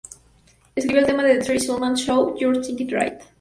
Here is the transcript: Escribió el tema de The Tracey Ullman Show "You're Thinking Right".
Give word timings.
Escribió 0.75 1.01
el 1.01 1.05
tema 1.05 1.21
de 1.23 1.35
The 1.37 1.43
Tracey 1.45 1.69
Ullman 1.69 1.93
Show 1.93 2.35
"You're 2.39 2.59
Thinking 2.59 2.89
Right". 2.89 3.21